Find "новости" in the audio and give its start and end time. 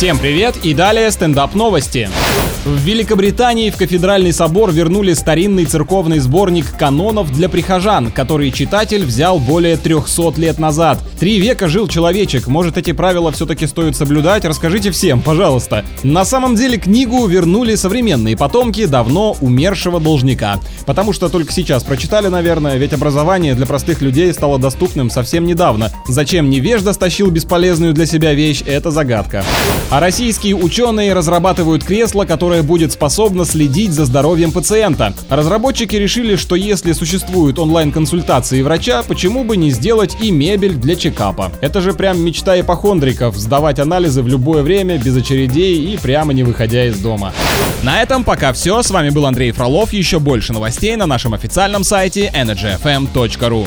1.54-2.08